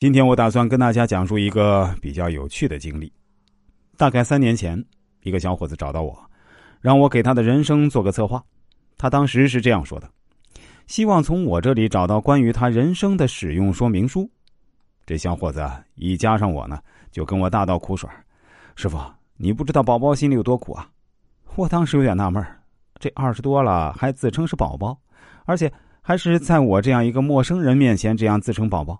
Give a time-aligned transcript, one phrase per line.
[0.00, 3.12] 今天我打算跟大家讲述一个比较有趣的经历。
[3.98, 4.82] 大概三年前，
[5.24, 6.18] 一个小伙子找到我，
[6.80, 8.42] 让我给他的人生做个策划。
[8.96, 10.10] 他当时是这样说的：
[10.86, 14.26] 希望从我这里找到关于他人生的使用说明书。
[15.04, 15.62] 这小伙子
[15.96, 16.80] 一加上我呢，
[17.10, 18.08] 就跟我大倒苦水
[18.76, 18.98] ：“师傅，
[19.36, 20.88] 你不知道宝宝心里有多苦啊！”
[21.56, 22.42] 我当时有点纳闷
[22.98, 24.98] 这二十多了还自称是宝宝，
[25.44, 25.70] 而且
[26.00, 28.98] 还是在我这样一个陌生人面前这样自称宝宝。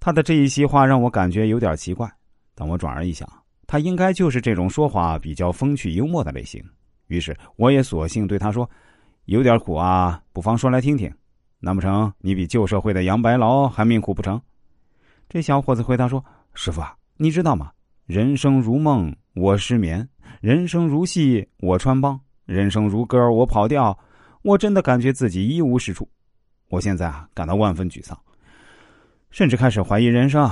[0.00, 2.10] 他的这一席话让我感觉有点奇怪，
[2.54, 3.28] 但我转而一想，
[3.66, 6.64] 他应该就是这种说话比较风趣幽默的类型。
[7.08, 8.68] 于是我也索性对他说
[9.26, 11.12] ：“有点苦啊，不妨说来听听。
[11.60, 14.40] 难不成你比旧社会的杨白劳还命苦不成？”
[15.28, 17.72] 这小伙子回答说：“师傅啊，你知道吗？
[18.06, 20.02] 人生如梦，我失眠；
[20.40, 23.98] 人生如戏，我穿帮；人生如歌，我跑调。
[24.42, 26.08] 我真的感觉自己一无是处。
[26.68, 28.16] 我现在啊，感到万分沮丧。”
[29.30, 30.50] 甚至开始怀疑人生。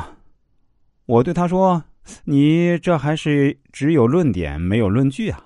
[1.06, 1.82] 我对他说
[2.24, 5.42] ：“你这还是只有论点没有论据啊！”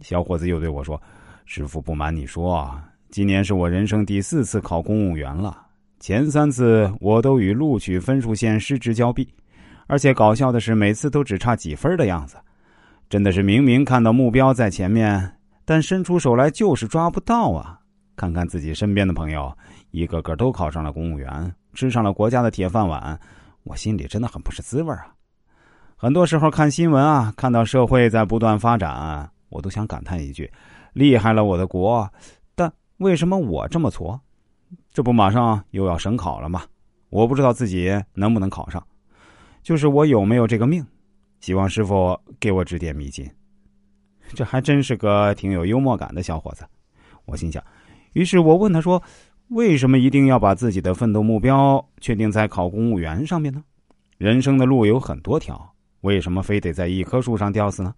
[0.00, 1.00] 小伙子又对我说
[1.44, 5.66] ：“师傅，不瞒你说，今年是我人生第四次考公务员了。
[5.98, 9.28] 前三次我都与录取分数线失之交臂，
[9.86, 12.38] 而且搞笑的是，每次都只差几分的样子。
[13.08, 17.79] 真的是明明看到目标在前面，但伸出手来就是抓不到啊！
[18.20, 19.50] 看看自己身边的朋友，
[19.92, 23.18] 一个个都考上了公务员。”吃上了国家的铁饭碗，
[23.62, 25.14] 我心里真的很不是滋味啊！
[25.96, 30.52] 很多时候看新闻啊，看到社会在不断发展，我都想感叹一句：
[30.92, 32.12] 厉害了我的国！
[32.54, 34.20] 但为什么我这么挫？
[34.92, 36.64] 这不马上又要省考了吗？
[37.08, 38.86] 我不知道自己能不能考上，
[39.62, 40.84] 就是我有没有这个命？
[41.40, 43.26] 希望师傅给我指点迷津。
[44.34, 46.66] 这还真是个挺有幽默感的小伙子，
[47.24, 47.64] 我心想。
[48.12, 49.02] 于是我问他说。
[49.50, 53.64] 为什么一定要把自己的奋斗目标确定在考公务员上面呢？
[54.16, 57.92] 人生的路有很多条，为什么非得在一棵树上吊死呢？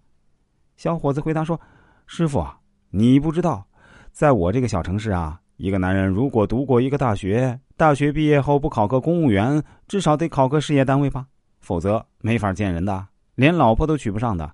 [0.77, 1.61] 小伙子回答说
[2.07, 2.57] ：“师傅啊，
[2.89, 3.63] 你不知道，
[4.11, 11.27] 在我这个小城市啊，一个男人如果读过一个大学，大学毕业后不考个公务员，至少得考个事业单位吧，
[11.59, 14.51] 否则没法见人的，连老婆都娶不上的。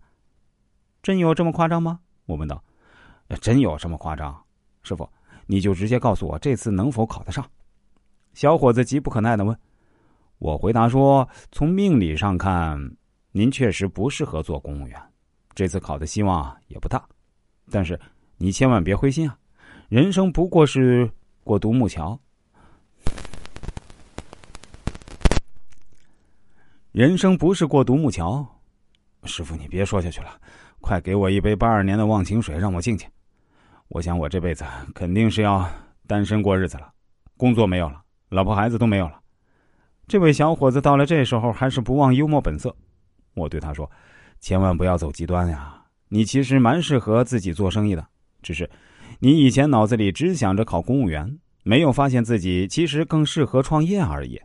[1.02, 2.62] 真有这么夸张吗？”我问道。
[3.40, 4.38] “真有这么夸张，
[4.84, 5.10] 师傅。”
[5.52, 7.44] 你就直接告诉我这次能否考得上？
[8.36, 9.58] 小伙子急不可耐的问。
[10.38, 12.80] 我回答说：“从命理上看，
[13.32, 15.02] 您确实不适合做公务员，
[15.56, 17.04] 这次考的希望也不大。
[17.72, 18.00] 但是
[18.38, 19.36] 你千万别灰心啊，
[19.90, 21.10] 人生不过是
[21.44, 22.18] 过独木桥。
[26.92, 28.48] 人生不是过独木桥。
[29.24, 30.40] 师傅，你别说下去了，
[30.80, 33.10] 快给我一杯八二年的忘情水，让我静静。”
[33.90, 34.64] 我想，我这辈子
[34.94, 35.68] 肯定是要
[36.06, 36.88] 单身过日子了，
[37.38, 39.20] 工作没有了，老婆孩子都没有了。
[40.08, 42.76] 这位小伙子到了这时候还是不忘幽默本色。
[43.34, 43.90] 我对他说
[44.40, 45.84] ：“千万不要走极端呀！
[46.08, 48.06] 你其实蛮适合自己做生意的，
[48.44, 48.70] 只是
[49.20, 54.40] 你以前脑子里只想着考公务员，没有发现自己其实更适合创业而已。”